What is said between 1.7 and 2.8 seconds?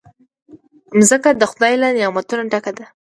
له نعمتونو ډکه